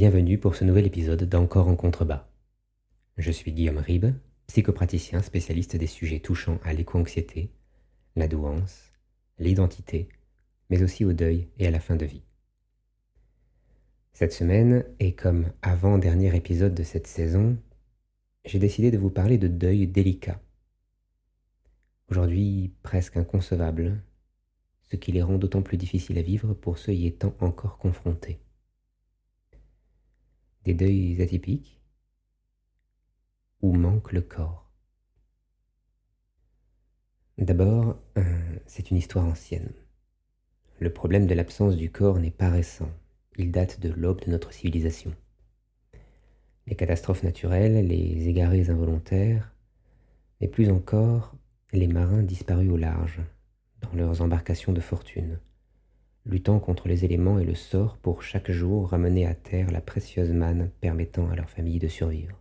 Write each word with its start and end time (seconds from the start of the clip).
Bienvenue 0.00 0.38
pour 0.38 0.56
ce 0.56 0.64
nouvel 0.64 0.86
épisode 0.86 1.24
d'Encore 1.24 1.68
en 1.68 1.76
contrebas. 1.76 2.26
Je 3.18 3.30
suis 3.30 3.52
Guillaume 3.52 3.76
Ribes, 3.76 4.14
psychopraticien 4.46 5.20
spécialiste 5.20 5.76
des 5.76 5.86
sujets 5.86 6.20
touchant 6.20 6.58
à 6.64 6.72
l'éco-anxiété, 6.72 7.50
la 8.16 8.26
douance, 8.26 8.94
l'identité, 9.38 10.08
mais 10.70 10.82
aussi 10.82 11.04
au 11.04 11.12
deuil 11.12 11.48
et 11.58 11.66
à 11.66 11.70
la 11.70 11.80
fin 11.80 11.96
de 11.96 12.06
vie. 12.06 12.22
Cette 14.14 14.32
semaine, 14.32 14.86
et 15.00 15.12
comme 15.12 15.52
avant-dernier 15.60 16.34
épisode 16.34 16.72
de 16.72 16.82
cette 16.82 17.06
saison, 17.06 17.58
j'ai 18.46 18.58
décidé 18.58 18.90
de 18.90 18.96
vous 18.96 19.10
parler 19.10 19.36
de 19.36 19.48
deuil 19.48 19.86
délicat. 19.86 20.40
Aujourd'hui 22.08 22.72
presque 22.82 23.18
inconcevable, 23.18 24.02
ce 24.80 24.96
qui 24.96 25.12
les 25.12 25.20
rend 25.20 25.36
d'autant 25.36 25.60
plus 25.60 25.76
difficiles 25.76 26.16
à 26.16 26.22
vivre 26.22 26.54
pour 26.54 26.78
ceux 26.78 26.94
y 26.94 27.06
étant 27.06 27.34
encore 27.40 27.76
confrontés. 27.76 28.40
Des 30.64 30.74
deuils 30.74 31.22
atypiques 31.22 31.80
Où 33.62 33.72
manque 33.72 34.12
le 34.12 34.20
corps 34.20 34.70
D'abord, 37.38 37.96
euh, 38.18 38.58
c'est 38.66 38.90
une 38.90 38.98
histoire 38.98 39.24
ancienne. 39.24 39.72
Le 40.78 40.92
problème 40.92 41.26
de 41.26 41.32
l'absence 41.32 41.76
du 41.76 41.90
corps 41.90 42.18
n'est 42.18 42.30
pas 42.30 42.50
récent, 42.50 42.90
il 43.38 43.50
date 43.50 43.80
de 43.80 43.88
l'aube 43.88 44.20
de 44.20 44.30
notre 44.30 44.52
civilisation. 44.52 45.14
Les 46.66 46.76
catastrophes 46.76 47.22
naturelles, 47.22 47.86
les 47.86 48.28
égarés 48.28 48.68
involontaires, 48.68 49.54
mais 50.42 50.48
plus 50.48 50.70
encore 50.70 51.34
les 51.72 51.88
marins 51.88 52.22
disparus 52.22 52.70
au 52.70 52.76
large, 52.76 53.22
dans 53.80 53.92
leurs 53.94 54.20
embarcations 54.20 54.74
de 54.74 54.80
fortune, 54.80 55.40
luttant 56.26 56.60
contre 56.60 56.88
les 56.88 57.04
éléments 57.04 57.38
et 57.38 57.44
le 57.44 57.54
sort 57.54 57.96
pour 57.96 58.22
chaque 58.22 58.50
jour 58.50 58.90
ramener 58.90 59.26
à 59.26 59.34
terre 59.34 59.70
la 59.70 59.80
précieuse 59.80 60.32
manne 60.32 60.70
permettant 60.80 61.28
à 61.30 61.36
leur 61.36 61.48
famille 61.48 61.78
de 61.78 61.88
survivre. 61.88 62.38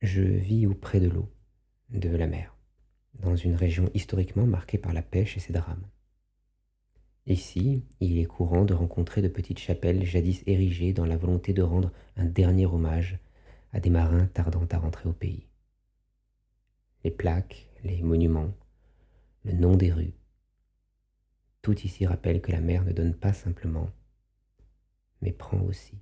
Je 0.00 0.22
vis 0.22 0.66
auprès 0.66 1.00
de 1.00 1.08
l'eau, 1.08 1.28
de 1.90 2.08
la 2.08 2.26
mer, 2.26 2.56
dans 3.14 3.36
une 3.36 3.54
région 3.54 3.88
historiquement 3.94 4.46
marquée 4.46 4.78
par 4.78 4.92
la 4.92 5.02
pêche 5.02 5.36
et 5.36 5.40
ses 5.40 5.52
drames. 5.52 5.86
Ici, 7.26 7.84
il 8.00 8.18
est 8.18 8.24
courant 8.24 8.64
de 8.64 8.74
rencontrer 8.74 9.22
de 9.22 9.28
petites 9.28 9.60
chapelles 9.60 10.04
jadis 10.04 10.42
érigées 10.46 10.92
dans 10.92 11.06
la 11.06 11.16
volonté 11.16 11.52
de 11.52 11.62
rendre 11.62 11.92
un 12.16 12.24
dernier 12.24 12.66
hommage 12.66 13.18
à 13.72 13.78
des 13.78 13.90
marins 13.90 14.26
tardant 14.26 14.66
à 14.70 14.78
rentrer 14.78 15.08
au 15.08 15.12
pays. 15.12 15.46
Les 17.04 17.12
plaques, 17.12 17.68
les 17.84 18.02
monuments, 18.02 18.52
le 19.44 19.52
nom 19.52 19.76
des 19.76 19.92
rues, 19.92 20.14
tout 21.62 21.78
ici 21.82 22.04
rappelle 22.06 22.42
que 22.42 22.50
la 22.50 22.60
mer 22.60 22.84
ne 22.84 22.92
donne 22.92 23.14
pas 23.14 23.32
simplement, 23.32 23.88
mais 25.22 25.32
prend 25.32 25.60
aussi. 25.60 25.96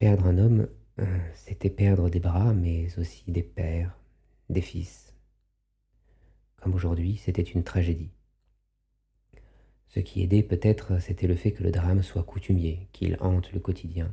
Perdre 0.00 0.26
un 0.26 0.38
homme, 0.38 0.68
euh, 0.98 1.18
c'était 1.34 1.70
perdre 1.70 2.10
des 2.10 2.18
bras, 2.18 2.52
mais 2.52 2.88
aussi 2.98 3.30
des 3.30 3.44
pères, 3.44 3.96
des 4.50 4.60
fils. 4.60 5.14
Comme 6.56 6.74
aujourd'hui, 6.74 7.16
c'était 7.16 7.42
une 7.42 7.62
tragédie. 7.62 8.10
Ce 9.86 10.00
qui 10.00 10.22
aidait 10.22 10.42
peut-être, 10.42 11.00
c'était 11.00 11.28
le 11.28 11.36
fait 11.36 11.52
que 11.52 11.62
le 11.62 11.70
drame 11.70 12.02
soit 12.02 12.24
coutumier, 12.24 12.88
qu'il 12.92 13.16
hante 13.20 13.52
le 13.52 13.60
quotidien. 13.60 14.12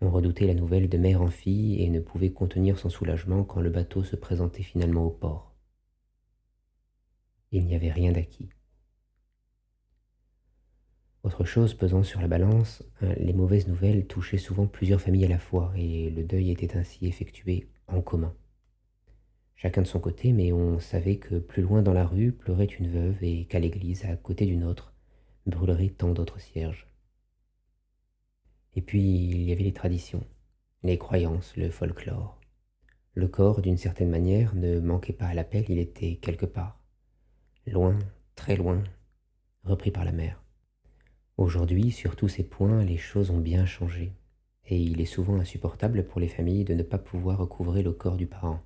On 0.00 0.10
redoutait 0.10 0.46
la 0.46 0.54
nouvelle 0.54 0.88
de 0.88 0.98
mère 0.98 1.22
en 1.22 1.28
fille 1.28 1.82
et 1.82 1.90
ne 1.90 2.00
pouvait 2.00 2.30
contenir 2.30 2.78
son 2.78 2.88
soulagement 2.88 3.42
quand 3.42 3.60
le 3.60 3.70
bateau 3.70 4.04
se 4.04 4.16
présentait 4.16 4.62
finalement 4.62 5.04
au 5.04 5.10
port 5.10 5.49
il 7.52 7.66
n'y 7.66 7.74
avait 7.74 7.90
rien 7.90 8.12
d'acquis. 8.12 8.48
Autre 11.22 11.44
chose 11.44 11.74
pesant 11.74 12.02
sur 12.02 12.20
la 12.20 12.28
balance, 12.28 12.82
euh, 13.02 13.14
les 13.16 13.34
mauvaises 13.34 13.68
nouvelles 13.68 14.06
touchaient 14.06 14.38
souvent 14.38 14.66
plusieurs 14.66 15.00
familles 15.00 15.26
à 15.26 15.28
la 15.28 15.38
fois, 15.38 15.72
et 15.76 16.08
le 16.10 16.24
deuil 16.24 16.50
était 16.50 16.76
ainsi 16.76 17.06
effectué 17.06 17.68
en 17.88 18.00
commun. 18.00 18.34
Chacun 19.54 19.82
de 19.82 19.86
son 19.86 20.00
côté, 20.00 20.32
mais 20.32 20.52
on 20.52 20.78
savait 20.78 21.18
que 21.18 21.34
plus 21.34 21.62
loin 21.62 21.82
dans 21.82 21.92
la 21.92 22.06
rue 22.06 22.32
pleurait 22.32 22.64
une 22.64 22.88
veuve 22.88 23.22
et 23.22 23.44
qu'à 23.44 23.58
l'église, 23.58 24.06
à 24.06 24.16
côté 24.16 24.46
d'une 24.46 24.64
autre, 24.64 24.94
brûleraient 25.44 25.90
tant 25.90 26.12
d'autres 26.12 26.40
cierges. 26.40 26.88
Et 28.74 28.80
puis 28.80 29.02
il 29.02 29.42
y 29.42 29.52
avait 29.52 29.64
les 29.64 29.74
traditions, 29.74 30.24
les 30.82 30.96
croyances, 30.96 31.54
le 31.56 31.70
folklore. 31.70 32.40
Le 33.12 33.28
corps, 33.28 33.60
d'une 33.60 33.76
certaine 33.76 34.08
manière, 34.08 34.54
ne 34.54 34.80
manquait 34.80 35.12
pas 35.12 35.26
à 35.26 35.34
l'appel, 35.34 35.66
il 35.68 35.78
était 35.78 36.16
quelque 36.16 36.46
part 36.46 36.79
loin, 37.66 37.98
très 38.34 38.56
loin, 38.56 38.82
repris 39.64 39.90
par 39.90 40.04
la 40.04 40.12
mer. 40.12 40.42
Aujourd'hui, 41.36 41.90
sur 41.90 42.16
tous 42.16 42.28
ces 42.28 42.44
points, 42.44 42.84
les 42.84 42.96
choses 42.98 43.30
ont 43.30 43.40
bien 43.40 43.66
changé, 43.66 44.12
et 44.66 44.78
il 44.78 45.00
est 45.00 45.06
souvent 45.06 45.38
insupportable 45.38 46.04
pour 46.04 46.20
les 46.20 46.28
familles 46.28 46.64
de 46.64 46.74
ne 46.74 46.82
pas 46.82 46.98
pouvoir 46.98 47.38
recouvrer 47.38 47.82
le 47.82 47.92
corps 47.92 48.16
du 48.16 48.26
parent. 48.26 48.62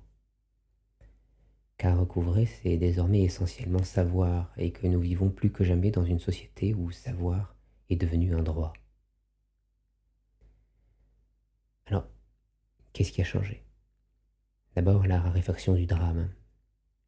Car 1.77 1.99
recouvrer, 1.99 2.45
c'est 2.45 2.77
désormais 2.77 3.23
essentiellement 3.23 3.83
savoir, 3.83 4.53
et 4.57 4.71
que 4.71 4.87
nous 4.87 4.99
vivons 4.99 5.29
plus 5.29 5.51
que 5.51 5.63
jamais 5.63 5.91
dans 5.91 6.05
une 6.05 6.19
société 6.19 6.73
où 6.73 6.91
savoir 6.91 7.55
est 7.89 7.95
devenu 7.95 8.35
un 8.35 8.43
droit. 8.43 8.73
Alors, 11.85 12.07
qu'est-ce 12.93 13.11
qui 13.11 13.21
a 13.21 13.25
changé? 13.25 13.63
D'abord 14.75 15.05
la 15.07 15.19
raréfaction 15.19 15.73
du 15.73 15.85
drame, 15.85 16.29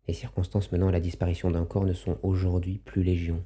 les 0.08 0.14
circonstances 0.14 0.72
menant 0.72 0.88
à 0.88 0.92
la 0.92 1.00
disparition 1.00 1.52
d'un 1.52 1.66
corps 1.66 1.86
ne 1.86 1.94
sont 1.94 2.18
aujourd'hui 2.24 2.78
plus 2.80 3.04
légion. 3.04 3.44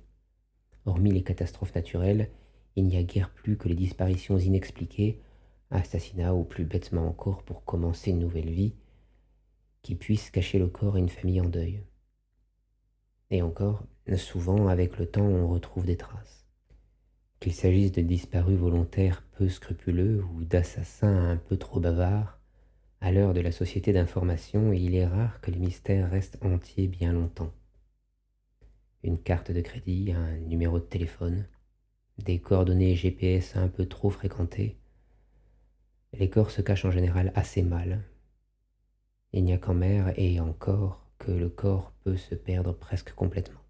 Hormis 0.86 1.12
les 1.12 1.24
catastrophes 1.24 1.76
naturelles, 1.76 2.30
il 2.76 2.86
n'y 2.86 2.98
a 2.98 3.04
guère 3.04 3.32
plus 3.32 3.58
que 3.58 3.68
les 3.68 3.76
disparitions 3.76 4.38
inexpliquées, 4.38 5.22
assassinats 5.70 6.34
ou 6.34 6.44
plus 6.44 6.66
bêtement 6.66 7.08
encore 7.08 7.44
pour 7.44 7.64
commencer 7.66 8.12
une 8.12 8.20
nouvelle 8.20 8.50
vie, 8.50 8.76
qui 9.82 9.96
puissent 9.96 10.30
cacher 10.30 10.60
le 10.60 10.68
corps 10.68 10.96
à 10.96 11.00
une 11.00 11.10
famille 11.10 11.42
en 11.42 11.50
deuil. 11.50 11.84
Et 13.32 13.42
encore, 13.42 13.84
souvent 14.18 14.68
avec 14.68 14.98
le 14.98 15.06
temps 15.06 15.26
on 15.26 15.48
retrouve 15.48 15.86
des 15.86 15.98
traces. 15.98 16.46
Qu'il 17.40 17.54
s'agisse 17.54 17.92
de 17.92 18.02
disparus 18.02 18.58
volontaires 18.58 19.24
peu 19.38 19.50
scrupuleux 19.50 20.24
ou 20.24 20.44
d'assassins 20.44 21.32
un 21.32 21.38
peu 21.38 21.58
trop 21.58 21.80
bavards, 21.80 22.41
à 23.02 23.12
l'heure 23.12 23.34
de 23.34 23.42
la 23.42 23.52
société 23.52 23.92
d'information, 23.94 24.72
il 24.72 24.96
est 24.96 25.08
rare 25.08 25.42
que 25.42 25.50
les 25.50 25.58
mystères 25.58 26.10
restent 26.12 26.38
entiers 26.46 26.88
bien 26.88 27.12
longtemps. 27.12 27.52
Une 29.04 29.18
carte 29.18 29.52
de 29.52 29.62
crédit, 29.62 30.12
un 30.12 30.38
numéro 30.38 30.80
de 30.80 30.86
téléphone, 30.86 31.48
des 32.20 32.40
coordonnées 32.40 32.96
GPS 32.96 33.56
un 33.56 33.68
peu 33.68 33.88
trop 33.88 34.12
fréquentées. 34.12 34.78
Les 36.14 36.30
corps 36.30 36.52
se 36.52 36.62
cachent 36.62 36.86
en 36.86 36.92
général 36.92 37.32
assez 37.34 37.64
mal. 37.64 38.04
Il 39.34 39.46
n'y 39.46 39.54
a 39.54 39.58
qu'en 39.58 39.74
mer 39.74 40.14
et 40.18 40.40
encore 40.40 41.04
que 41.18 41.32
le 41.32 41.50
corps 41.50 41.94
peut 42.04 42.18
se 42.18 42.36
perdre 42.36 42.74
presque 42.74 43.14
complètement. 43.14 43.62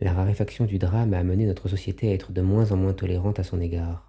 La 0.00 0.12
raréfaction 0.12 0.66
du 0.66 0.78
drame 0.78 1.14
a 1.14 1.18
amené 1.18 1.46
notre 1.46 1.68
société 1.68 2.10
à 2.10 2.14
être 2.14 2.30
de 2.30 2.42
moins 2.42 2.70
en 2.70 2.76
moins 2.76 2.92
tolérante 2.92 3.40
à 3.40 3.42
son 3.42 3.60
égard. 3.60 4.07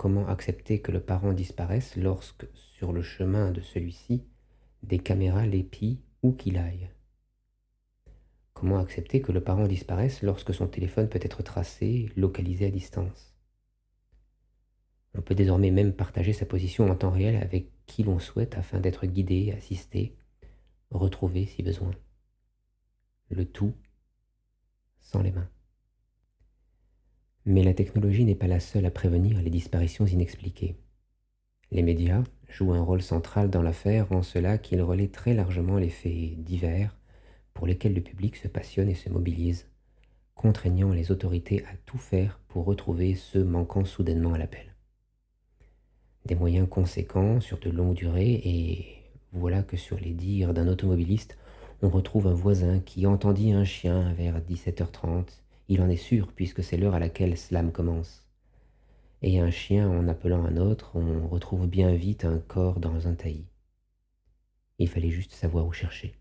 Comment 0.00 0.26
accepter 0.28 0.80
que 0.80 0.92
le 0.92 1.02
parent 1.02 1.34
disparaisse 1.34 1.94
lorsque, 1.94 2.46
sur 2.54 2.90
le 2.94 3.02
chemin 3.02 3.50
de 3.50 3.60
celui-ci, 3.60 4.24
des 4.82 4.98
caméras 4.98 5.44
l'épient 5.44 5.98
où 6.22 6.32
qu'il 6.32 6.56
aille? 6.56 6.88
Comment 8.54 8.78
accepter 8.78 9.20
que 9.20 9.30
le 9.30 9.44
parent 9.44 9.66
disparaisse 9.66 10.22
lorsque 10.22 10.54
son 10.54 10.68
téléphone 10.68 11.10
peut 11.10 11.20
être 11.20 11.42
tracé, 11.42 12.10
localisé 12.16 12.64
à 12.64 12.70
distance? 12.70 13.36
On 15.12 15.20
peut 15.20 15.34
désormais 15.34 15.70
même 15.70 15.92
partager 15.92 16.32
sa 16.32 16.46
position 16.46 16.90
en 16.90 16.96
temps 16.96 17.10
réel 17.10 17.36
avec 17.36 17.68
qui 17.84 18.02
l'on 18.02 18.18
souhaite 18.18 18.56
afin 18.56 18.80
d'être 18.80 19.04
guidé, 19.04 19.52
assisté, 19.52 20.16
retrouvé 20.90 21.44
si 21.44 21.62
besoin. 21.62 21.90
Le 23.28 23.44
tout 23.44 23.74
sans 24.98 25.20
les 25.20 25.32
mains. 25.32 25.50
Mais 27.46 27.62
la 27.62 27.74
technologie 27.74 28.24
n'est 28.24 28.34
pas 28.34 28.46
la 28.46 28.60
seule 28.60 28.86
à 28.86 28.90
prévenir 28.90 29.40
les 29.40 29.50
disparitions 29.50 30.06
inexpliquées. 30.06 30.76
Les 31.70 31.82
médias 31.82 32.22
jouent 32.48 32.74
un 32.74 32.82
rôle 32.82 33.02
central 33.02 33.48
dans 33.48 33.62
l'affaire 33.62 34.10
en 34.12 34.22
cela 34.22 34.58
qu'ils 34.58 34.82
relaient 34.82 35.08
très 35.08 35.34
largement 35.34 35.78
les 35.78 35.88
faits 35.88 36.42
divers 36.42 36.96
pour 37.54 37.66
lesquels 37.66 37.94
le 37.94 38.00
public 38.00 38.36
se 38.36 38.48
passionne 38.48 38.88
et 38.88 38.94
se 38.94 39.08
mobilise, 39.08 39.68
contraignant 40.34 40.92
les 40.92 41.12
autorités 41.12 41.64
à 41.64 41.76
tout 41.86 41.98
faire 41.98 42.40
pour 42.48 42.64
retrouver 42.64 43.14
ceux 43.14 43.44
manquant 43.44 43.84
soudainement 43.84 44.34
à 44.34 44.38
l'appel. 44.38 44.74
Des 46.26 46.34
moyens 46.34 46.68
conséquents 46.68 47.40
sur 47.40 47.58
de 47.58 47.70
longues 47.70 47.94
durées 47.94 48.40
et 48.44 48.86
voilà 49.32 49.62
que 49.62 49.76
sur 49.76 49.98
les 49.98 50.12
dires 50.12 50.52
d'un 50.52 50.68
automobiliste, 50.68 51.38
on 51.82 51.88
retrouve 51.88 52.26
un 52.26 52.34
voisin 52.34 52.80
qui 52.80 53.06
entendit 53.06 53.52
un 53.52 53.64
chien 53.64 54.12
vers 54.12 54.40
17h30 54.40 55.39
il 55.70 55.80
en 55.82 55.88
est 55.88 55.96
sûr, 55.96 56.32
puisque 56.32 56.64
c'est 56.64 56.76
l'heure 56.76 56.94
à 56.94 56.98
laquelle 56.98 57.38
Slam 57.38 57.70
commence. 57.70 58.26
Et 59.22 59.38
un 59.38 59.52
chien 59.52 59.88
en 59.88 60.08
appelant 60.08 60.44
un 60.44 60.56
autre, 60.56 60.96
on 60.96 61.28
retrouve 61.28 61.68
bien 61.68 61.94
vite 61.94 62.24
un 62.24 62.40
corps 62.40 62.80
dans 62.80 63.06
un 63.06 63.14
taillis. 63.14 63.46
Il 64.80 64.88
fallait 64.88 65.10
juste 65.10 65.30
savoir 65.30 65.64
où 65.68 65.72
chercher. 65.72 66.16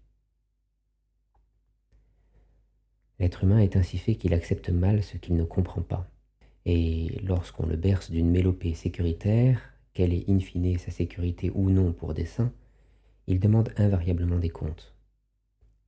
L'être 3.18 3.44
humain 3.44 3.58
est 3.58 3.76
ainsi 3.76 3.98
fait 3.98 4.14
qu'il 4.14 4.36
accepte 4.36 4.70
mal 4.70 5.02
ce 5.02 5.18
qu'il 5.18 5.36
ne 5.36 5.44
comprend 5.44 5.82
pas. 5.82 6.08
Et 6.66 7.20
lorsqu'on 7.24 7.66
le 7.66 7.76
berce 7.76 8.12
d'une 8.12 8.30
mélopée 8.30 8.76
sécuritaire, 8.76 9.74
quelle 9.94 10.14
est 10.14 10.30
in 10.30 10.40
fine 10.40 10.78
sa 10.78 10.92
sécurité 10.92 11.50
ou 11.56 11.72
non 11.72 11.92
pour 11.92 12.14
des 12.14 12.26
saints, 12.26 12.54
il 13.26 13.40
demande 13.40 13.74
invariablement 13.78 14.38
des 14.38 14.52
comptes. 14.52 14.94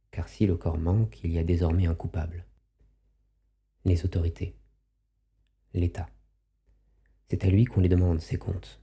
Car 0.09 0.27
si 0.27 0.47
le 0.47 0.55
corps 0.55 0.79
manque, 0.79 1.23
il 1.23 1.31
y 1.31 1.37
a 1.37 1.43
désormais 1.43 1.85
un 1.85 1.93
coupable. 1.93 2.43
Les 3.83 4.05
autorités. 4.05 4.55
L'État. 5.73 6.07
C'est 7.29 7.43
à 7.45 7.49
lui 7.49 7.65
qu'on 7.65 7.81
les 7.81 7.89
demande, 7.89 8.19
ces 8.19 8.37
comptes. 8.37 8.79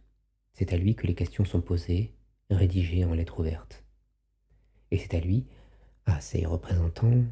C'est 0.54 0.72
à 0.72 0.76
lui 0.76 0.96
que 0.96 1.06
les 1.06 1.14
questions 1.14 1.44
sont 1.44 1.60
posées, 1.60 2.14
rédigées 2.50 3.04
en 3.04 3.14
lettres 3.14 3.38
ouvertes. 3.38 3.84
Et 4.90 4.98
c'est 4.98 5.14
à 5.14 5.20
lui, 5.20 5.46
à 6.06 6.20
ses 6.20 6.46
représentants, 6.46 7.22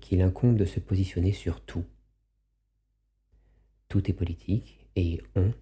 qu'il 0.00 0.20
incombe 0.20 0.56
de 0.56 0.64
se 0.64 0.80
positionner 0.80 1.32
sur 1.32 1.64
tout. 1.64 1.84
Tout 3.88 4.10
est 4.10 4.14
politique 4.14 4.88
et 4.96 5.22
on, 5.36 5.52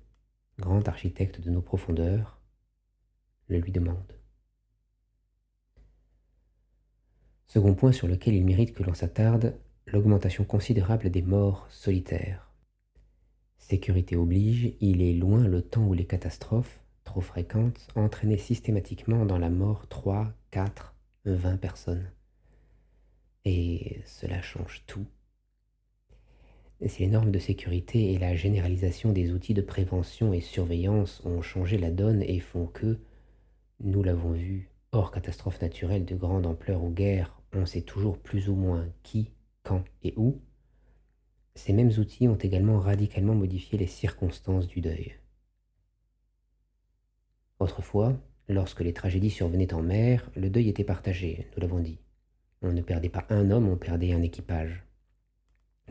grand 0.58 0.88
architecte 0.88 1.42
de 1.42 1.50
nos 1.50 1.60
profondeurs, 1.60 2.40
le 3.48 3.58
lui 3.58 3.72
demande. 3.72 4.14
Second 7.48 7.74
point 7.74 7.92
sur 7.92 8.06
lequel 8.06 8.34
il 8.34 8.46
mérite 8.46 8.72
que 8.72 8.82
l'on 8.82 8.94
s'attarde, 8.94 9.58
l'augmentation 9.92 10.44
considérable 10.44 11.10
des 11.10 11.22
morts 11.22 11.66
solitaires. 11.70 12.50
Sécurité 13.58 14.16
oblige, 14.16 14.72
il 14.80 15.02
est 15.02 15.14
loin 15.14 15.46
le 15.46 15.62
temps 15.62 15.86
où 15.86 15.94
les 15.94 16.06
catastrophes, 16.06 16.80
trop 17.04 17.20
fréquentes, 17.20 17.88
entraînaient 17.94 18.36
systématiquement 18.36 19.24
dans 19.24 19.38
la 19.38 19.50
mort 19.50 19.86
3, 19.88 20.32
4, 20.50 20.94
20 21.24 21.56
personnes. 21.56 22.10
Et 23.44 24.00
cela 24.06 24.42
change 24.42 24.82
tout. 24.86 25.06
Si 26.86 27.02
les 27.02 27.08
normes 27.08 27.30
de 27.30 27.38
sécurité 27.38 28.12
et 28.12 28.18
la 28.18 28.34
généralisation 28.34 29.12
des 29.12 29.32
outils 29.32 29.54
de 29.54 29.60
prévention 29.60 30.32
et 30.32 30.40
surveillance 30.40 31.22
ont 31.26 31.42
changé 31.42 31.76
la 31.76 31.90
donne 31.90 32.22
et 32.22 32.40
font 32.40 32.66
que, 32.66 32.98
nous 33.80 34.02
l'avons 34.02 34.32
vu, 34.32 34.70
hors 34.92 35.10
catastrophe 35.10 35.60
naturelle 35.60 36.04
de 36.04 36.14
grande 36.14 36.46
ampleur 36.46 36.82
ou 36.82 36.90
guerre, 36.90 37.40
on 37.52 37.66
sait 37.66 37.82
toujours 37.82 38.18
plus 38.18 38.48
ou 38.48 38.54
moins 38.54 38.86
qui, 39.02 39.30
et 40.02 40.14
où, 40.16 40.40
ces 41.54 41.72
mêmes 41.72 41.92
outils 41.98 42.28
ont 42.28 42.36
également 42.36 42.78
radicalement 42.78 43.34
modifié 43.34 43.78
les 43.78 43.86
circonstances 43.86 44.66
du 44.66 44.80
deuil. 44.80 45.14
Autrefois, 47.58 48.18
lorsque 48.48 48.80
les 48.80 48.94
tragédies 48.94 49.30
survenaient 49.30 49.74
en 49.74 49.82
mer, 49.82 50.30
le 50.36 50.48
deuil 50.48 50.68
était 50.68 50.84
partagé, 50.84 51.46
nous 51.52 51.60
l'avons 51.60 51.80
dit. 51.80 51.98
On 52.62 52.72
ne 52.72 52.82
perdait 52.82 53.08
pas 53.08 53.26
un 53.30 53.50
homme, 53.50 53.68
on 53.68 53.76
perdait 53.76 54.12
un 54.12 54.22
équipage. 54.22 54.84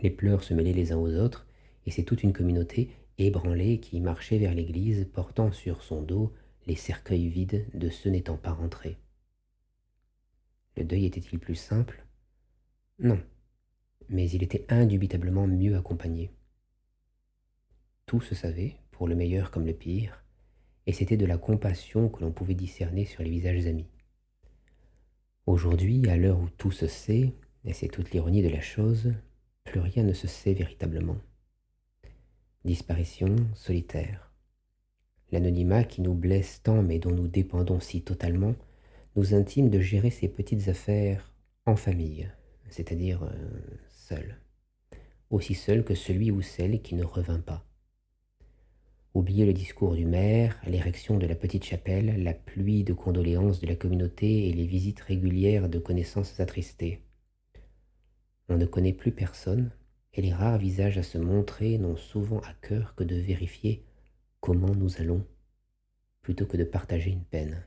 Les 0.02 0.10
pleurs 0.10 0.44
se 0.44 0.54
mêlaient 0.54 0.74
les 0.74 0.92
uns 0.92 0.98
aux 0.98 1.14
autres, 1.14 1.48
et 1.86 1.92
c'est 1.92 2.04
toute 2.04 2.24
une 2.24 2.34
communauté 2.34 2.90
ébranlée 3.18 3.80
qui 3.80 4.00
marchait 4.00 4.38
vers 4.38 4.54
l'église, 4.54 5.08
portant 5.14 5.52
sur 5.52 5.84
son 5.84 6.02
dos 6.02 6.34
les 6.68 6.76
cercueils 6.76 7.28
vides 7.28 7.68
de 7.74 7.90
ceux 7.90 8.10
n'étant 8.10 8.38
pas 8.38 8.52
rentrés. 8.52 8.98
Le 10.78 10.84
deuil 10.84 11.06
était-il 11.06 11.40
plus 11.40 11.56
simple? 11.56 12.06
Non, 13.00 13.20
mais 14.07 14.30
il 14.30 14.44
était 14.44 14.66
indubitablement 14.69 15.48
mieux 15.48 15.75
accompagné. 15.75 16.31
Tout 18.06 18.22
se 18.22 18.36
savait, 18.36 18.78
pour 18.92 19.07
le 19.07 19.16
meilleur 19.16 19.51
comme 19.51 19.66
le 19.66 19.74
pire, 19.74 20.24
et 20.88 20.94
c'était 20.94 21.18
de 21.18 21.25
la 21.25 21.38
compassion 21.38 22.10
que 22.10 22.22
l'on 22.22 22.31
pouvait 22.31 22.56
discerner 22.56 23.06
sur 23.06 23.22
les 23.22 23.30
visages 23.30 23.68
amis. 23.68 23.88
Aujourd'hui, 25.46 26.07
à 26.10 26.18
l'heure 26.18 26.40
où 26.40 26.50
tout 26.57 26.72
se 26.72 26.88
sait, 26.88 27.34
et 27.66 27.74
c'est 27.74 27.88
toute 27.88 28.12
l'ironie 28.12 28.42
de 28.42 28.50
la 28.50 28.62
chose, 28.62 29.13
plus 29.63 29.80
rien 29.80 30.04
ne 30.04 30.13
se 30.13 30.28
sait 30.28 30.54
véritablement. 30.54 31.18
Disparition 32.66 33.36
solitaire. 33.54 34.31
L'anonymat 35.31 35.84
qui 35.84 36.02
nous 36.02 36.16
blesse 36.16 36.62
tant 36.63 36.81
mais 36.81 37.00
dont 37.00 37.12
nous 37.12 37.28
dépendons 37.28 37.80
si 37.80 38.02
totalement 38.02 38.56
nous 39.16 39.34
intime 39.34 39.69
de 39.69 39.80
gérer 39.80 40.10
ces 40.10 40.28
petites 40.28 40.68
affaires 40.68 41.34
en 41.66 41.75
famille, 41.75 42.31
c'est-à-dire 42.69 43.24
euh, 43.24 43.30
seul. 44.10 44.40
Aussi 45.30 45.54
seul 45.54 45.84
que 45.84 45.94
celui 45.94 46.32
ou 46.32 46.42
celle 46.42 46.82
qui 46.82 46.96
ne 46.96 47.04
revint 47.04 47.40
pas. 47.40 47.64
Oublier 49.14 49.46
le 49.46 49.54
discours 49.54 49.94
du 49.94 50.06
maire, 50.06 50.60
l'érection 50.66 51.20
de 51.20 51.28
la 51.28 51.36
petite 51.36 51.64
chapelle, 51.64 52.24
la 52.24 52.34
pluie 52.34 52.84
de 52.84 52.94
condoléances 52.94 53.60
de 53.60 53.68
la 53.68 53.76
communauté 53.76 54.48
et 54.48 54.54
les 54.54 54.66
visites 54.66 55.02
régulières 55.02 55.70
de 55.70 55.78
connaissances 55.78 56.40
attristées. 56.40 57.04
On 58.48 58.58
ne 58.58 58.66
connaît 58.66 58.94
plus 58.94 59.12
personne, 59.12 59.72
et 60.14 60.24
les 60.24 60.34
rares 60.34 60.58
visages 60.58 60.98
à 60.98 61.04
se 61.04 61.20
montrer 61.20 61.78
n'ont 61.78 61.98
souvent 61.98 62.40
à 62.40 62.54
cœur 62.62 62.96
que 62.96 63.04
de 63.04 63.16
vérifier 63.16 63.86
comment 64.40 64.74
nous 64.74 65.00
allons, 65.00 65.24
plutôt 66.24 66.48
que 66.48 66.58
de 66.58 66.64
partager 66.64 67.12
une 67.12 67.26
peine. 67.26 67.64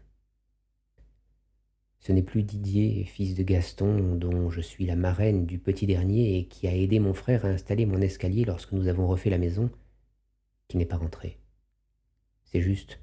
Ce 2.02 2.10
n'est 2.10 2.22
plus 2.22 2.42
Didier, 2.42 3.04
fils 3.04 3.36
de 3.36 3.44
Gaston, 3.44 4.16
dont 4.16 4.50
je 4.50 4.60
suis 4.60 4.86
la 4.86 4.96
marraine 4.96 5.46
du 5.46 5.60
petit 5.60 5.86
dernier 5.86 6.36
et 6.36 6.46
qui 6.48 6.66
a 6.66 6.74
aidé 6.74 6.98
mon 6.98 7.14
frère 7.14 7.44
à 7.44 7.48
installer 7.48 7.86
mon 7.86 8.00
escalier 8.00 8.44
lorsque 8.44 8.72
nous 8.72 8.88
avons 8.88 9.06
refait 9.06 9.30
la 9.30 9.38
maison, 9.38 9.70
qui 10.66 10.78
n'est 10.78 10.84
pas 10.84 10.96
rentré. 10.96 11.38
C'est 12.42 12.60
juste 12.60 12.98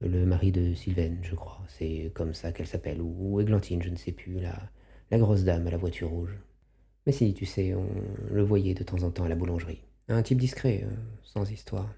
le 0.00 0.24
mari 0.24 0.52
de 0.52 0.72
Sylvaine, 0.72 1.18
je 1.20 1.34
crois. 1.34 1.62
C'est 1.68 2.10
comme 2.14 2.32
ça 2.32 2.50
qu'elle 2.50 2.66
s'appelle. 2.66 3.02
Ou 3.02 3.42
Églantine, 3.42 3.82
je 3.82 3.90
ne 3.90 3.96
sais 3.96 4.12
plus. 4.12 4.40
La, 4.40 5.18
grosse 5.18 5.44
dame 5.44 5.66
à 5.66 5.70
la 5.70 5.76
voiture 5.76 6.08
rouge. 6.08 6.34
Mais 7.04 7.12
si, 7.12 7.34
tu 7.34 7.44
sais, 7.44 7.74
on 7.74 7.90
le 8.30 8.42
voyait 8.42 8.72
de 8.72 8.84
temps 8.84 9.02
en 9.02 9.10
temps 9.10 9.24
à 9.24 9.28
la 9.28 9.34
boulangerie. 9.34 9.82
Un 10.08 10.22
type 10.22 10.38
discret, 10.38 10.84
euh, 10.84 10.96
sans 11.24 11.50
histoire. 11.50 11.94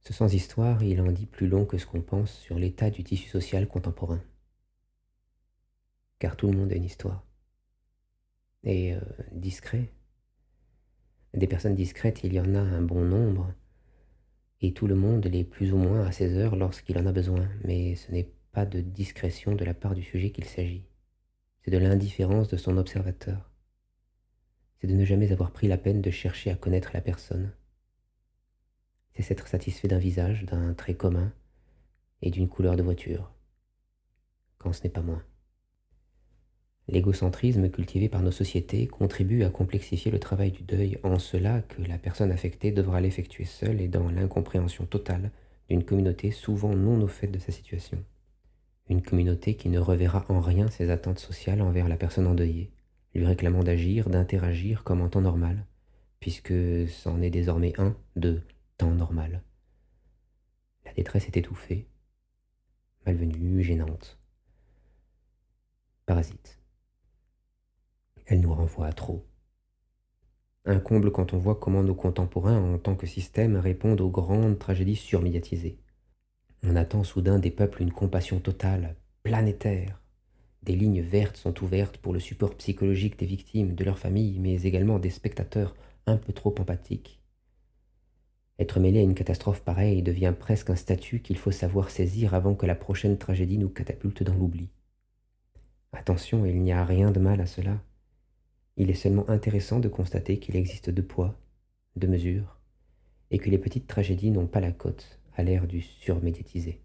Ce 0.00 0.14
sans 0.14 0.32
histoire, 0.32 0.82
il 0.82 1.02
en 1.02 1.12
dit 1.12 1.26
plus 1.26 1.46
long 1.46 1.66
que 1.66 1.76
ce 1.76 1.84
qu'on 1.84 2.00
pense 2.00 2.32
sur 2.38 2.58
l'état 2.58 2.88
du 2.88 3.04
tissu 3.04 3.28
social 3.28 3.68
contemporain 3.68 4.22
car 6.24 6.36
tout 6.36 6.50
le 6.50 6.56
monde 6.56 6.72
a 6.72 6.76
une 6.76 6.84
histoire. 6.84 7.22
Et 8.62 8.94
euh, 8.94 9.00
discret. 9.32 9.90
Des 11.34 11.46
personnes 11.46 11.74
discrètes, 11.74 12.24
il 12.24 12.32
y 12.32 12.40
en 12.40 12.54
a 12.54 12.60
un 12.60 12.80
bon 12.80 13.04
nombre, 13.04 13.52
et 14.62 14.72
tout 14.72 14.86
le 14.86 14.94
monde 14.94 15.26
l'est 15.26 15.44
plus 15.44 15.74
ou 15.74 15.76
moins 15.76 16.06
à 16.06 16.12
ses 16.12 16.38
heures 16.38 16.56
lorsqu'il 16.56 16.96
en 16.96 17.04
a 17.04 17.12
besoin, 17.12 17.46
mais 17.62 17.94
ce 17.94 18.10
n'est 18.10 18.32
pas 18.52 18.64
de 18.64 18.80
discrétion 18.80 19.54
de 19.54 19.66
la 19.66 19.74
part 19.74 19.94
du 19.94 20.02
sujet 20.02 20.30
qu'il 20.30 20.46
s'agit, 20.46 20.86
c'est 21.62 21.70
de 21.70 21.76
l'indifférence 21.76 22.48
de 22.48 22.56
son 22.56 22.78
observateur. 22.78 23.50
C'est 24.80 24.86
de 24.86 24.94
ne 24.94 25.04
jamais 25.04 25.30
avoir 25.30 25.50
pris 25.50 25.68
la 25.68 25.76
peine 25.76 26.00
de 26.00 26.10
chercher 26.10 26.50
à 26.50 26.56
connaître 26.56 26.92
la 26.94 27.02
personne. 27.02 27.52
C'est 29.12 29.20
s'être 29.22 29.46
satisfait 29.46 29.88
d'un 29.88 29.98
visage, 29.98 30.46
d'un 30.46 30.72
trait 30.72 30.96
commun 30.96 31.34
et 32.22 32.30
d'une 32.30 32.48
couleur 32.48 32.76
de 32.76 32.82
voiture, 32.82 33.30
quand 34.56 34.72
ce 34.72 34.84
n'est 34.84 34.88
pas 34.88 35.02
moins. 35.02 35.22
L'égocentrisme 36.86 37.70
cultivé 37.70 38.10
par 38.10 38.22
nos 38.22 38.30
sociétés 38.30 38.86
contribue 38.86 39.42
à 39.42 39.50
complexifier 39.50 40.10
le 40.10 40.18
travail 40.18 40.50
du 40.50 40.62
deuil 40.62 40.98
en 41.02 41.18
cela 41.18 41.62
que 41.62 41.80
la 41.82 41.96
personne 41.96 42.30
affectée 42.30 42.72
devra 42.72 43.00
l'effectuer 43.00 43.46
seule 43.46 43.80
et 43.80 43.88
dans 43.88 44.10
l'incompréhension 44.10 44.84
totale 44.84 45.30
d'une 45.70 45.82
communauté 45.82 46.30
souvent 46.30 46.74
non 46.74 47.00
au 47.00 47.08
fait 47.08 47.28
de 47.28 47.38
sa 47.38 47.52
situation. 47.52 48.04
Une 48.90 49.00
communauté 49.00 49.56
qui 49.56 49.70
ne 49.70 49.78
reverra 49.78 50.26
en 50.28 50.40
rien 50.40 50.68
ses 50.68 50.90
attentes 50.90 51.18
sociales 51.18 51.62
envers 51.62 51.88
la 51.88 51.96
personne 51.96 52.26
endeuillée, 52.26 52.70
lui 53.14 53.24
réclamant 53.24 53.64
d'agir, 53.64 54.10
d'interagir 54.10 54.84
comme 54.84 55.00
en 55.00 55.08
temps 55.08 55.22
normal, 55.22 55.64
puisque 56.20 56.52
c'en 56.88 57.22
est 57.22 57.30
désormais 57.30 57.72
un 57.80 57.96
de 58.16 58.42
temps 58.76 58.94
normal. 58.94 59.42
La 60.84 60.92
détresse 60.92 61.28
est 61.28 61.38
étouffée, 61.38 61.86
malvenue, 63.06 63.62
gênante. 63.62 64.18
Parasite 66.04 66.58
elle 68.26 68.40
nous 68.40 68.54
renvoie 68.54 68.86
à 68.86 68.92
trop. 68.92 69.26
Un 70.66 70.80
comble 70.80 71.12
quand 71.12 71.34
on 71.34 71.38
voit 71.38 71.56
comment 71.56 71.82
nos 71.82 71.94
contemporains, 71.94 72.74
en 72.74 72.78
tant 72.78 72.94
que 72.94 73.06
système, 73.06 73.56
répondent 73.56 74.00
aux 74.00 74.10
grandes 74.10 74.58
tragédies 74.58 74.96
surmédiatisées. 74.96 75.78
On 76.62 76.76
attend 76.76 77.04
soudain 77.04 77.38
des 77.38 77.50
peuples 77.50 77.82
une 77.82 77.92
compassion 77.92 78.40
totale, 78.40 78.96
planétaire. 79.22 80.00
Des 80.62 80.74
lignes 80.74 81.02
vertes 81.02 81.36
sont 81.36 81.62
ouvertes 81.62 81.98
pour 81.98 82.14
le 82.14 82.20
support 82.20 82.54
psychologique 82.54 83.18
des 83.18 83.26
victimes, 83.26 83.74
de 83.74 83.84
leurs 83.84 83.98
familles, 83.98 84.38
mais 84.38 84.62
également 84.62 84.98
des 84.98 85.10
spectateurs 85.10 85.76
un 86.06 86.16
peu 86.16 86.32
trop 86.32 86.54
empathiques. 86.58 87.20
Être 88.58 88.80
mêlé 88.80 89.00
à 89.00 89.02
une 89.02 89.14
catastrophe 89.14 89.62
pareille 89.62 90.02
devient 90.02 90.32
presque 90.38 90.70
un 90.70 90.76
statut 90.76 91.20
qu'il 91.20 91.36
faut 91.36 91.50
savoir 91.50 91.90
saisir 91.90 92.32
avant 92.32 92.54
que 92.54 92.66
la 92.66 92.76
prochaine 92.76 93.18
tragédie 93.18 93.58
nous 93.58 93.68
catapulte 93.68 94.22
dans 94.22 94.34
l'oubli. 94.34 94.70
Attention, 95.92 96.46
il 96.46 96.62
n'y 96.62 96.72
a 96.72 96.84
rien 96.84 97.10
de 97.10 97.20
mal 97.20 97.40
à 97.42 97.46
cela. 97.46 97.82
Il 98.76 98.90
est 98.90 98.94
seulement 98.94 99.28
intéressant 99.28 99.78
de 99.78 99.88
constater 99.88 100.38
qu'il 100.38 100.56
existe 100.56 100.90
deux 100.90 101.02
poids, 101.02 101.38
deux 101.96 102.08
mesures, 102.08 102.58
et 103.30 103.38
que 103.38 103.50
les 103.50 103.58
petites 103.58 103.86
tragédies 103.86 104.30
n'ont 104.30 104.46
pas 104.46 104.60
la 104.60 104.72
cote 104.72 105.18
à 105.36 105.42
l'ère 105.42 105.66
du 105.66 105.80
surmédiatisé. 105.80 106.80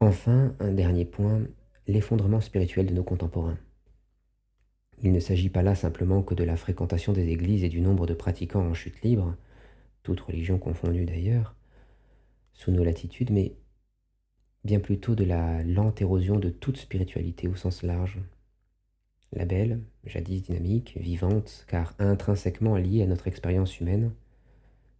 Enfin, 0.00 0.54
un 0.60 0.72
dernier 0.72 1.04
point, 1.04 1.42
l'effondrement 1.86 2.40
spirituel 2.40 2.86
de 2.86 2.94
nos 2.94 3.04
contemporains. 3.04 3.58
Il 5.02 5.12
ne 5.12 5.20
s'agit 5.20 5.50
pas 5.50 5.62
là 5.62 5.74
simplement 5.74 6.22
que 6.22 6.34
de 6.34 6.44
la 6.44 6.56
fréquentation 6.56 7.12
des 7.12 7.28
églises 7.28 7.64
et 7.64 7.68
du 7.68 7.80
nombre 7.80 8.06
de 8.06 8.14
pratiquants 8.14 8.66
en 8.66 8.74
chute 8.74 9.02
libre, 9.02 9.36
toute 10.02 10.20
religion 10.20 10.58
confondue 10.58 11.04
d'ailleurs, 11.04 11.54
sous 12.52 12.70
nos 12.70 12.84
latitudes, 12.84 13.30
mais 13.30 13.56
bien 14.64 14.80
plutôt 14.80 15.14
de 15.14 15.24
la 15.24 15.62
lente 15.62 16.00
érosion 16.00 16.38
de 16.38 16.48
toute 16.48 16.78
spiritualité 16.78 17.48
au 17.48 17.54
sens 17.54 17.82
large. 17.82 18.18
La 19.32 19.44
belle, 19.44 19.82
jadis 20.04 20.42
dynamique, 20.42 20.96
vivante, 20.96 21.66
car 21.68 21.94
intrinsèquement 21.98 22.76
liée 22.76 23.02
à 23.02 23.06
notre 23.06 23.28
expérience 23.28 23.80
humaine, 23.80 24.12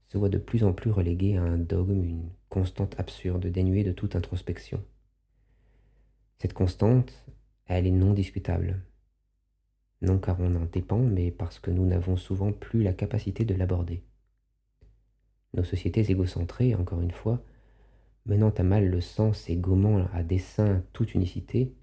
se 0.09 0.19
voit 0.19 0.29
de 0.29 0.39
plus 0.39 0.65
en 0.65 0.73
plus 0.73 0.91
reléguée 0.91 1.37
à 1.37 1.43
un 1.43 1.57
dogme, 1.57 2.05
une 2.05 2.29
constante 2.49 2.95
absurde, 2.99 3.47
dénuée 3.47 3.85
de 3.85 3.93
toute 3.93 4.17
introspection. 4.17 4.85
Cette 6.39 6.53
constante, 6.53 7.25
elle 7.67 7.87
est 7.87 7.91
non 7.91 8.13
discutable. 8.13 8.83
Non 10.03 10.19
car 10.19 10.39
on 10.41 10.55
en 10.57 10.67
dépend, 10.67 10.99
mais 10.99 11.31
parce 11.31 11.59
que 11.59 11.71
nous 11.71 11.87
n'avons 11.87 12.17
souvent 12.17 12.53
plus 12.53 12.83
la 12.83 12.93
capacité 12.93 13.45
de 13.45 13.55
l'aborder. 13.55 14.03
Nos 15.55 15.65
sociétés 15.65 16.11
égocentrées, 16.11 16.75
encore 16.75 17.01
une 17.01 17.13
fois, 17.13 17.43
menant 18.27 18.51
à 18.51 18.63
mal 18.63 18.89
le 18.89 19.01
sens 19.01 19.49
et 19.49 19.57
gommant 19.57 20.07
à 20.13 20.23
dessein 20.23 20.83
toute 20.93 21.15
unicité, 21.15 21.75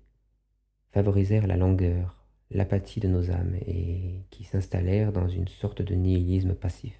favorisèrent 0.92 1.48
la 1.48 1.58
langueur, 1.58 2.26
l'apathie 2.50 3.00
de 3.00 3.08
nos 3.08 3.32
âmes 3.32 3.56
et 3.66 4.26
qui 4.30 4.44
s'installèrent 4.44 5.14
dans 5.14 5.28
une 5.28 5.48
sorte 5.48 5.82
de 5.82 5.96
nihilisme 5.96 6.56
passif. 6.56 7.00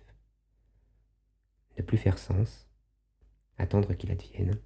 Ne 1.78 1.84
plus 1.84 1.98
faire 1.98 2.18
sens, 2.18 2.70
attendre 3.58 3.94
qu'il 3.94 4.12
advienne, 4.12 4.60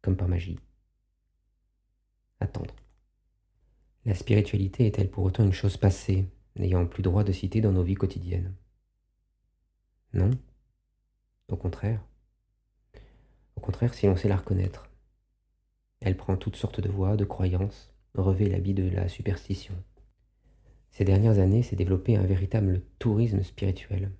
comme 0.00 0.16
par 0.16 0.28
magie. 0.28 0.58
Attendre. 2.40 2.74
La 4.04 4.14
spiritualité 4.14 4.86
est-elle 4.86 5.10
pour 5.10 5.24
autant 5.24 5.44
une 5.44 5.52
chose 5.52 5.76
passée, 5.76 6.26
n'ayant 6.56 6.86
plus 6.86 7.02
droit 7.02 7.22
de 7.22 7.32
citer 7.32 7.60
dans 7.60 7.72
nos 7.72 7.84
vies 7.84 7.94
quotidiennes? 7.94 8.54
Non, 10.12 10.30
au 11.48 11.56
contraire. 11.56 12.04
Au 13.56 13.60
contraire, 13.60 13.94
si 13.94 14.06
l'on 14.06 14.16
sait 14.16 14.28
la 14.28 14.36
reconnaître, 14.36 14.88
elle 16.00 16.16
prend 16.16 16.36
toutes 16.36 16.56
sortes 16.56 16.80
de 16.80 16.88
voies, 16.88 17.16
de 17.16 17.24
croyances, 17.24 17.92
revêt 18.14 18.48
l'habit 18.48 18.74
de 18.74 18.88
la 18.88 19.08
superstition. 19.08 19.74
Ces 20.90 21.04
dernières 21.04 21.38
années 21.38 21.62
s'est 21.62 21.76
développé 21.76 22.16
un 22.16 22.26
véritable 22.26 22.82
tourisme 22.98 23.42
spirituel. 23.42 24.10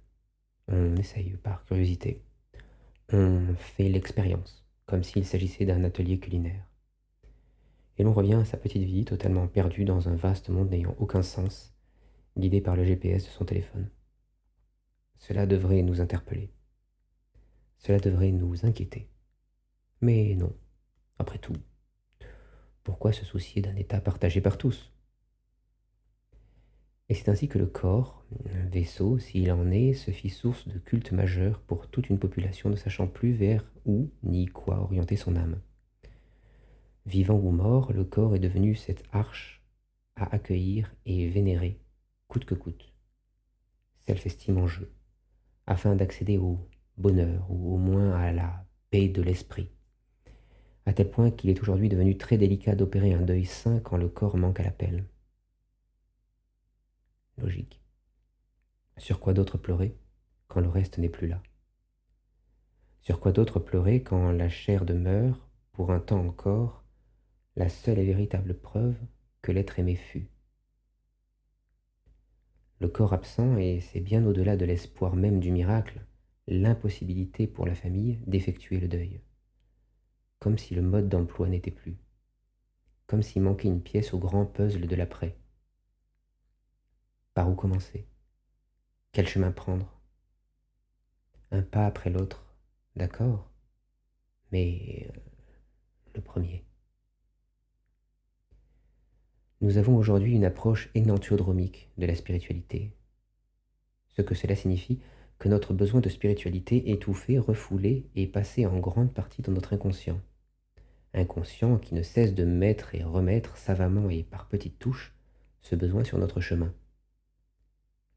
On 0.68 0.96
essaye 0.96 1.36
par 1.42 1.64
curiosité. 1.66 2.22
On 3.12 3.54
fait 3.56 3.88
l'expérience, 3.88 4.64
comme 4.86 5.02
s'il 5.02 5.26
s'agissait 5.26 5.66
d'un 5.66 5.84
atelier 5.84 6.18
culinaire. 6.18 6.64
Et 7.98 8.04
l'on 8.04 8.14
revient 8.14 8.34
à 8.34 8.44
sa 8.46 8.56
petite 8.56 8.84
vie 8.84 9.04
totalement 9.04 9.48
perdue 9.48 9.84
dans 9.84 10.08
un 10.08 10.16
vaste 10.16 10.48
monde 10.48 10.70
n'ayant 10.70 10.96
aucun 10.98 11.22
sens, 11.22 11.74
guidé 12.38 12.62
par 12.62 12.74
le 12.74 12.84
GPS 12.84 13.24
de 13.24 13.30
son 13.30 13.44
téléphone. 13.44 13.90
Cela 15.18 15.46
devrait 15.46 15.82
nous 15.82 16.00
interpeller. 16.00 16.50
Cela 17.76 17.98
devrait 17.98 18.32
nous 18.32 18.64
inquiéter. 18.64 19.11
Mais 20.02 20.34
non, 20.34 20.52
après 21.18 21.38
tout, 21.38 21.56
pourquoi 22.82 23.12
se 23.12 23.24
soucier 23.24 23.62
d'un 23.62 23.76
état 23.76 24.00
partagé 24.00 24.40
par 24.40 24.58
tous? 24.58 24.92
Et 27.08 27.14
c'est 27.14 27.28
ainsi 27.28 27.46
que 27.46 27.58
le 27.58 27.66
corps, 27.66 28.24
un 28.52 28.66
vaisseau, 28.66 29.18
s'il 29.18 29.52
en 29.52 29.70
est, 29.70 29.92
se 29.92 30.10
fit 30.10 30.30
source 30.30 30.66
de 30.66 30.78
culte 30.80 31.12
majeur 31.12 31.60
pour 31.60 31.88
toute 31.88 32.08
une 32.08 32.18
population 32.18 32.68
ne 32.68 32.74
sachant 32.74 33.06
plus 33.06 33.30
vers 33.30 33.64
où 33.84 34.10
ni 34.24 34.46
quoi 34.46 34.80
orienter 34.80 35.14
son 35.14 35.36
âme. 35.36 35.60
Vivant 37.06 37.38
ou 37.38 37.52
mort, 37.52 37.92
le 37.92 38.04
corps 38.04 38.34
est 38.34 38.40
devenu 38.40 38.74
cette 38.74 39.04
arche 39.12 39.62
à 40.16 40.34
accueillir 40.34 40.92
et 41.06 41.28
vénérer, 41.28 41.80
coûte 42.26 42.44
que 42.44 42.54
coûte. 42.54 42.92
Self-estime 44.00 44.58
en 44.58 44.66
jeu, 44.66 44.92
afin 45.66 45.94
d'accéder 45.94 46.38
au 46.38 46.68
bonheur 46.96 47.48
ou 47.50 47.74
au 47.74 47.78
moins 47.78 48.16
à 48.16 48.32
la 48.32 48.66
paix 48.90 49.08
de 49.08 49.22
l'esprit, 49.22 49.70
à 50.86 50.92
tel 50.92 51.10
point 51.10 51.30
qu'il 51.30 51.50
est 51.50 51.60
aujourd'hui 51.60 51.88
devenu 51.88 52.18
très 52.18 52.38
délicat 52.38 52.74
d'opérer 52.74 53.12
un 53.12 53.20
deuil 53.20 53.44
sain 53.44 53.80
quand 53.80 53.96
le 53.96 54.08
corps 54.08 54.36
manque 54.36 54.60
à 54.60 54.64
l'appel. 54.64 55.04
Logique. 57.38 57.80
Sur 58.96 59.20
quoi 59.20 59.32
d'autre 59.32 59.58
pleurer 59.58 59.96
quand 60.48 60.60
le 60.60 60.68
reste 60.68 60.98
n'est 60.98 61.08
plus 61.08 61.28
là? 61.28 61.42
Sur 63.00 63.20
quoi 63.20 63.32
d'autre 63.32 63.58
pleurer 63.58 64.02
quand 64.02 64.30
la 64.32 64.48
chair 64.48 64.84
demeure, 64.84 65.48
pour 65.72 65.90
un 65.90 66.00
temps 66.00 66.24
encore, 66.24 66.84
la 67.56 67.68
seule 67.68 67.98
et 67.98 68.04
véritable 68.04 68.54
preuve 68.54 68.96
que 69.40 69.50
l'être 69.50 69.78
aimé 69.78 69.96
fut? 69.96 70.28
Le 72.80 72.88
corps 72.88 73.12
absent, 73.12 73.56
et 73.56 73.80
c'est 73.80 74.00
bien 74.00 74.24
au-delà 74.26 74.56
de 74.56 74.64
l'espoir 74.64 75.16
même 75.16 75.40
du 75.40 75.52
miracle, 75.52 76.04
l'impossibilité 76.48 77.46
pour 77.46 77.66
la 77.66 77.74
famille 77.74 78.18
d'effectuer 78.26 78.78
le 78.78 78.88
deuil. 78.88 79.20
Comme 80.42 80.58
si 80.58 80.74
le 80.74 80.82
mode 80.82 81.08
d'emploi 81.08 81.48
n'était 81.48 81.70
plus. 81.70 81.96
Comme 83.06 83.22
s'il 83.22 83.42
manquait 83.42 83.68
une 83.68 83.80
pièce 83.80 84.12
au 84.12 84.18
grand 84.18 84.44
puzzle 84.44 84.88
de 84.88 84.96
l'après 84.96 85.36
par 87.32 87.48
où 87.48 87.54
commencer? 87.54 88.08
Quel 89.12 89.28
chemin 89.28 89.52
prendre? 89.52 90.02
Un 91.52 91.62
pas 91.62 91.86
après 91.86 92.10
l'autre, 92.10 92.44
d'accord, 92.96 93.52
mais 94.50 95.08
euh, 95.14 95.20
le 96.16 96.20
premier. 96.20 96.64
Nous 99.60 99.76
avons 99.76 99.96
aujourd'hui 99.96 100.34
une 100.34 100.44
approche 100.44 100.90
énantiodromique 100.96 101.88
de 101.98 102.06
la 102.06 102.16
spiritualité. 102.16 102.96
Ce 104.08 104.22
que 104.22 104.34
cela 104.34 104.56
signifie 104.56 104.98
que 105.38 105.48
notre 105.48 105.72
besoin 105.72 106.00
de 106.00 106.08
spiritualité 106.08 106.90
étouffé, 106.90 107.38
refoulé 107.38 108.10
et 108.16 108.26
passé 108.26 108.66
en 108.66 108.80
grande 108.80 109.14
partie 109.14 109.42
dans 109.42 109.52
notre 109.52 109.72
inconscient. 109.72 110.20
Inconscient 111.14 111.78
qui 111.78 111.94
ne 111.94 112.02
cesse 112.02 112.34
de 112.34 112.44
mettre 112.44 112.94
et 112.94 113.02
remettre 113.02 113.56
savamment 113.56 114.08
et 114.08 114.22
par 114.22 114.48
petites 114.48 114.78
touches 114.78 115.14
ce 115.60 115.74
besoin 115.74 116.04
sur 116.04 116.18
notre 116.18 116.40
chemin. 116.40 116.72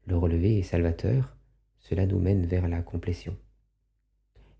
Le 0.06 0.16
relever 0.16 0.58
est 0.58 0.62
salvateur, 0.62 1.36
cela 1.78 2.06
nous 2.06 2.18
mène 2.18 2.46
vers 2.46 2.68
la 2.68 2.80
complétion. 2.82 3.36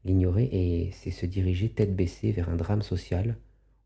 L'ignorer, 0.04 0.90
c'est 0.92 1.10
se 1.10 1.26
diriger 1.26 1.68
tête 1.68 1.96
baissée 1.96 2.30
vers 2.30 2.48
un 2.48 2.56
drame 2.56 2.82
social 2.82 3.36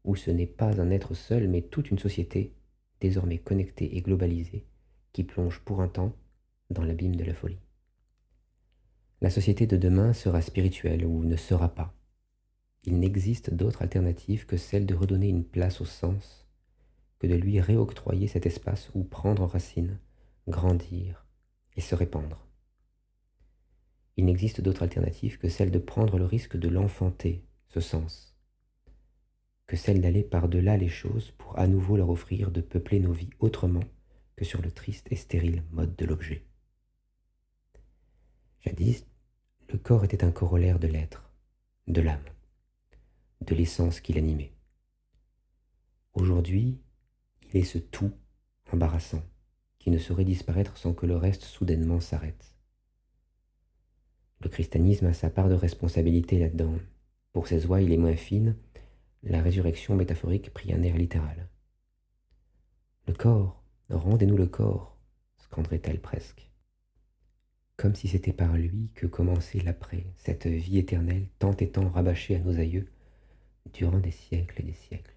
où 0.04 0.16
ce 0.16 0.30
n'est 0.30 0.47
pas 0.47 0.80
un 0.80 0.90
être 0.90 1.14
seul, 1.14 1.49
mais 1.49 1.62
toute 1.62 1.90
une 1.90 1.99
société, 1.99 2.54
désormais 3.00 3.38
connectée 3.38 3.97
et 3.97 4.02
globalisée, 4.02 4.66
qui 5.12 5.25
plonge 5.25 5.61
pour 5.61 5.80
un 5.80 5.88
temps 5.88 6.14
dans 6.71 6.83
l'abîme 6.83 7.16
de 7.16 7.25
la 7.25 7.35
folie. 7.35 7.59
La 9.21 9.30
société 9.30 9.66
de 9.66 9.76
demain 9.76 10.12
sera 10.12 10.40
spirituelle 10.40 11.04
ou 11.04 11.25
ne 11.25 11.37
sera 11.37 11.75
pas. 11.75 11.95
Il 12.84 12.99
n'existe 12.99 13.52
d'autre 13.52 13.82
alternative 13.82 14.46
que 14.46 14.56
celle 14.56 14.87
de 14.87 14.94
redonner 14.94 15.28
une 15.28 15.44
place 15.44 15.80
au 15.80 15.84
sens, 15.84 16.46
que 17.18 17.26
de 17.26 17.34
lui 17.34 17.60
réoctroyer 17.60 18.26
cet 18.26 18.46
espace 18.46 18.90
où 18.94 19.04
prendre 19.04 19.44
racine, 19.44 19.99
grandir, 20.49 21.26
et 21.76 21.80
se 21.80 21.94
répandre. 21.94 22.46
Il 24.16 24.25
n'existe 24.25 24.60
d'autre 24.60 24.82
alternative 24.82 25.38
que 25.38 25.49
celle 25.49 25.70
de 25.70 25.78
prendre 25.78 26.18
le 26.18 26.25
risque 26.25 26.56
de 26.56 26.68
l'enfanter, 26.68 27.44
ce 27.68 27.80
sens, 27.80 28.37
que 29.66 29.76
celle 29.76 30.00
d'aller 30.00 30.22
par-delà 30.22 30.76
les 30.76 30.88
choses 30.88 31.30
pour 31.38 31.58
à 31.58 31.66
nouveau 31.66 31.96
leur 31.96 32.10
offrir 32.10 32.50
de 32.50 32.60
peupler 32.60 32.99
nos 32.99 33.12
vies 33.12 33.30
autrement 33.38 33.84
que 34.37 34.44
sur 34.44 34.62
le 34.62 34.70
triste 34.70 35.06
et 35.10 35.16
stérile 35.16 35.62
mode 35.70 35.94
de 35.96 36.04
l'objet. 36.06 36.44
Jadis, 38.60 39.06
le 39.68 39.78
corps 39.78 40.04
était 40.04 40.25
un 40.25 40.32
corollaire 40.32 40.78
de 40.78 40.88
l'être, 40.88 41.30
de 41.87 42.00
l'âme, 42.00 42.25
de 43.40 43.54
l'essence 43.54 44.00
qui 44.00 44.12
l'animait. 44.12 44.52
Aujourd'hui, 46.14 46.80
il 47.49 47.61
est 47.61 47.64
ce 47.64 47.78
tout 47.78 48.12
embarrassant, 48.73 49.23
qui 49.78 49.90
ne 49.90 49.99
saurait 49.99 50.25
disparaître 50.25 50.76
sans 50.76 50.92
que 50.92 51.06
le 51.06 51.16
reste 51.16 51.42
soudainement 51.42 52.00
s'arrête. 52.00 52.54
Le 54.40 54.49
christianisme 54.49 55.06
a 55.06 55.12
sa 55.12 55.30
part 55.30 55.49
de 55.49 55.54
responsabilité 55.54 56.38
là-dedans. 56.38 56.75
Pour 57.32 57.47
ses 57.47 57.66
oies, 57.66 57.82
il 57.82 57.92
est 57.92 57.99
moins 57.99 58.16
fine, 58.16 58.56
la 59.23 59.42
résurrection 59.42 59.97
métaphorique 59.97 60.52
prit 60.52 60.73
un 60.73 60.82
air 60.82 60.97
littéral. 60.97 61.49
Le 63.06 63.14
corps, 63.14 63.62
rendez-nous 63.90 64.37
le 64.37 64.47
corps, 64.47 64.99
scanderait-elle 65.37 66.00
presque. 66.00 66.50
Comme 67.76 67.94
si 67.94 68.09
c'était 68.09 68.32
par 68.32 68.56
lui 68.56 68.90
que 68.94 69.06
commençait 69.06 69.61
l'après, 69.61 70.06
cette 70.16 70.47
vie 70.47 70.78
éternelle 70.78 71.28
tant 71.38 71.56
et 71.56 71.70
tant 71.70 71.88
rabâchée 71.88 72.37
à 72.37 72.40
nos 72.40 72.59
aïeux 72.59 72.90
durant 73.73 73.99
des 73.99 74.11
siècles 74.11 74.61
et 74.61 74.64
des 74.64 74.73
siècles. 74.73 75.17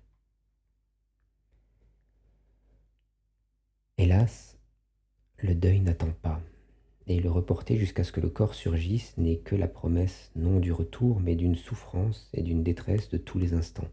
Hélas, 3.98 4.58
le 5.38 5.56
deuil 5.56 5.82
n'attend 5.82 6.12
pas, 6.22 6.42
et 7.08 7.20
le 7.20 7.30
reporter 7.30 7.78
jusqu'à 7.78 8.04
ce 8.04 8.12
que 8.12 8.22
le 8.22 8.30
corps 8.30 8.56
surgisse 8.56 9.16
n'est 9.18 9.40
que 9.40 9.56
la 9.56 9.68
promesse 9.68 10.32
non 10.36 10.60
du 10.60 10.72
retour, 10.72 11.20
mais 11.20 11.36
d'une 11.36 11.56
souffrance 11.56 12.30
et 12.34 12.42
d'une 12.42 12.64
détresse 12.64 13.10
de 13.10 13.18
tous 13.18 13.40
les 13.40 13.54
instants. 13.54 13.90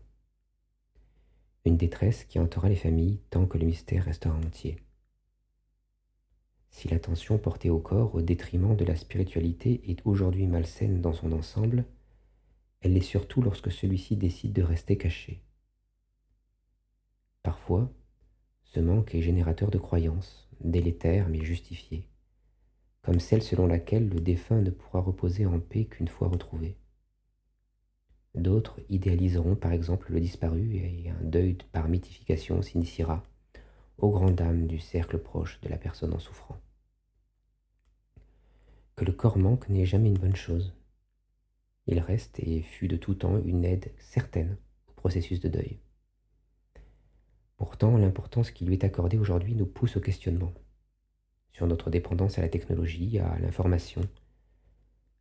Une 1.64 1.76
détresse 1.76 2.24
qui 2.24 2.38
hantera 2.38 2.68
les 2.68 2.76
familles 2.76 3.20
tant 3.30 3.46
que 3.46 3.58
le 3.58 3.66
mystère 3.66 4.04
restera 4.04 4.34
entier. 4.34 4.76
Si 6.70 6.88
l'attention 6.88 7.36
portée 7.36 7.68
au 7.68 7.80
corps 7.80 8.14
au 8.14 8.22
détriment 8.22 8.76
de 8.76 8.84
la 8.84 8.96
spiritualité 8.96 9.82
est 9.90 10.00
aujourd'hui 10.06 10.46
malsaine 10.46 11.00
dans 11.00 11.12
son 11.12 11.32
ensemble, 11.32 11.84
elle 12.80 12.94
l'est 12.94 13.00
surtout 13.00 13.42
lorsque 13.42 13.70
celui-ci 13.70 14.16
décide 14.16 14.52
de 14.52 14.62
rester 14.62 14.96
caché. 14.96 15.42
Parfois, 17.42 17.92
ce 18.64 18.80
manque 18.80 19.14
est 19.14 19.22
générateur 19.22 19.70
de 19.70 19.78
croyances, 19.78 20.48
délétères 20.60 21.28
mais 21.28 21.44
justifiées, 21.44 22.08
comme 23.02 23.20
celle 23.20 23.42
selon 23.42 23.66
laquelle 23.66 24.08
le 24.08 24.20
défunt 24.20 24.60
ne 24.60 24.70
pourra 24.70 25.00
reposer 25.00 25.46
en 25.46 25.58
paix 25.58 25.86
qu'une 25.86 26.08
fois 26.08 26.28
retrouvé. 26.28 26.76
D'autres 28.34 28.80
idéaliseront 28.88 29.56
par 29.56 29.72
exemple 29.72 30.12
le 30.12 30.20
disparu 30.20 30.76
et 30.76 31.10
un 31.10 31.22
deuil 31.24 31.58
par 31.72 31.88
mythification 31.88 32.62
s'initiera 32.62 33.24
aux 33.98 34.10
grandes 34.10 34.36
dames 34.36 34.66
du 34.66 34.78
cercle 34.78 35.18
proche 35.18 35.60
de 35.62 35.68
la 35.68 35.76
personne 35.76 36.14
en 36.14 36.18
souffrant. 36.18 36.60
Que 38.96 39.04
le 39.04 39.12
corps 39.12 39.38
manque 39.38 39.68
n'est 39.68 39.86
jamais 39.86 40.08
une 40.08 40.18
bonne 40.18 40.36
chose. 40.36 40.74
Il 41.90 41.98
reste 41.98 42.38
et 42.38 42.62
fut 42.62 42.86
de 42.86 42.96
tout 42.96 43.14
temps 43.14 43.36
une 43.42 43.64
aide 43.64 43.92
certaine 43.98 44.56
au 44.86 44.92
processus 44.92 45.40
de 45.40 45.48
deuil. 45.48 45.80
Pourtant, 47.56 47.98
l'importance 47.98 48.52
qui 48.52 48.64
lui 48.64 48.74
est 48.74 48.84
accordée 48.84 49.18
aujourd'hui 49.18 49.56
nous 49.56 49.66
pousse 49.66 49.96
au 49.96 50.00
questionnement 50.00 50.54
sur 51.52 51.66
notre 51.66 51.90
dépendance 51.90 52.38
à 52.38 52.42
la 52.42 52.48
technologie, 52.48 53.18
à 53.18 53.36
l'information, 53.40 54.02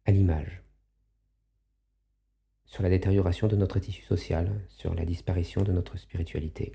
à 0.06 0.12
l'image, 0.12 0.62
sur 2.66 2.84
la 2.84 2.90
détérioration 2.90 3.48
de 3.48 3.56
notre 3.56 3.80
tissu 3.80 4.04
social, 4.04 4.64
sur 4.70 4.94
la 4.94 5.06
disparition 5.06 5.64
de 5.64 5.72
notre 5.72 5.98
spiritualité. 5.98 6.74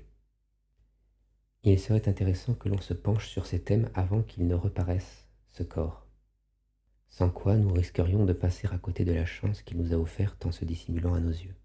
Il 1.63 1.79
serait 1.79 2.09
intéressant 2.09 2.53
que 2.53 2.67
l'on 2.67 2.81
se 2.81 2.93
penche 2.93 3.29
sur 3.29 3.45
ces 3.45 3.63
thèmes 3.63 3.89
avant 3.93 4.23
qu'ils 4.23 4.45
ne 4.45 4.55
reparaissent, 4.55 5.25
ce 5.51 5.63
corps, 5.63 6.04
sans 7.15 7.29
quoi 7.29 7.55
nous 7.55 7.71
risquerions 7.71 8.25
de 8.25 8.33
passer 8.33 8.67
à 8.67 8.77
côté 8.77 9.05
de 9.05 9.13
la 9.13 9.25
chance 9.25 9.61
qu'il 9.61 9.77
nous 9.77 9.93
a 9.93 9.97
offerte 9.97 10.45
en 10.45 10.51
se 10.51 10.65
dissimulant 10.65 11.13
à 11.13 11.21
nos 11.21 11.29
yeux. 11.31 11.55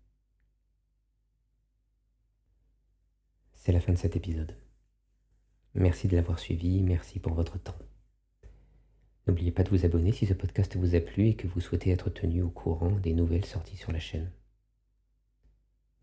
C'est 3.54 3.72
la 3.72 3.80
fin 3.80 3.92
de 3.92 3.98
cet 3.98 4.14
épisode. 4.14 4.56
Merci 5.74 6.06
de 6.06 6.14
l'avoir 6.14 6.38
suivi, 6.38 6.84
merci 6.84 7.18
pour 7.18 7.34
votre 7.34 7.58
temps. 7.58 7.74
N'oubliez 9.26 9.50
pas 9.50 9.64
de 9.64 9.70
vous 9.70 9.84
abonner 9.84 10.12
si 10.12 10.24
ce 10.24 10.34
podcast 10.34 10.76
vous 10.76 10.94
a 10.94 11.00
plu 11.00 11.26
et 11.26 11.34
que 11.34 11.48
vous 11.48 11.60
souhaitez 11.60 11.90
être 11.90 12.10
tenu 12.10 12.42
au 12.42 12.50
courant 12.50 12.92
des 13.00 13.12
nouvelles 13.12 13.44
sorties 13.44 13.76
sur 13.76 13.90
la 13.90 13.98
chaîne. 13.98 14.30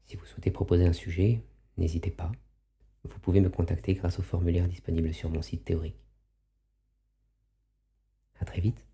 Si 0.08 0.18
vous 0.18 0.26
souhaitez 0.26 0.52
proposer 0.52 0.86
un 0.86 0.92
sujet, 0.92 1.42
n'hésitez 1.78 2.12
pas. 2.12 2.34
Vous 3.06 3.20
pouvez 3.20 3.40
me 3.40 3.50
contacter 3.50 3.94
grâce 3.94 4.20
au 4.20 4.24
formulaire 4.24 4.68
disponible 4.68 5.14
sur 5.14 5.30
mon 5.30 5.42
site 5.42 5.64
théorique. 5.64 6.04
À 8.42 8.44
très 8.44 8.60
vite. 8.60 8.87